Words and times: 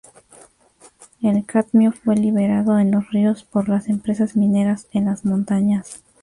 El 1.21 1.45
cadmio 1.45 1.91
fue 1.91 2.15
liberado 2.15 2.79
en 2.79 2.89
los 2.89 3.11
ríos 3.11 3.43
por 3.43 3.69
las 3.69 3.87
empresas 3.87 4.35
mineras 4.35 4.87
en 4.93 5.05
las 5.05 5.25
montañas. 5.25 6.01